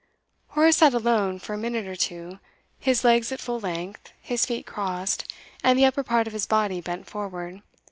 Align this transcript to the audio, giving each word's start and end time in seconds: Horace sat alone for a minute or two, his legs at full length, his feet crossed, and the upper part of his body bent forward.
Horace 0.47 0.77
sat 0.77 0.95
alone 0.95 1.37
for 1.37 1.53
a 1.53 1.59
minute 1.59 1.85
or 1.85 1.95
two, 1.95 2.39
his 2.79 3.03
legs 3.03 3.31
at 3.31 3.39
full 3.39 3.59
length, 3.59 4.11
his 4.19 4.47
feet 4.47 4.65
crossed, 4.65 5.31
and 5.63 5.77
the 5.77 5.85
upper 5.85 6.01
part 6.03 6.25
of 6.25 6.33
his 6.33 6.47
body 6.47 6.81
bent 6.81 7.07
forward. 7.07 7.61